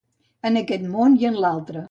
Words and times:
En 0.49 0.57
aquest 0.61 0.87
món 0.95 1.19
i 1.25 1.29
en 1.31 1.41
l'altre. 1.45 1.79